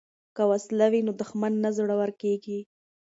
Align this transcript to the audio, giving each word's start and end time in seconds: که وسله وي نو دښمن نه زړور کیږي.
که 0.35 0.43
وسله 0.51 0.85
وي 0.91 1.01
نو 1.07 1.11
دښمن 1.21 1.53
نه 1.63 1.69
زړور 1.77 2.09
کیږي. 2.21 2.59